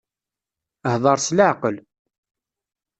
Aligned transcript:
Hḍeṛ 0.93 1.17
s 1.21 1.27
leɛqel. 1.37 1.75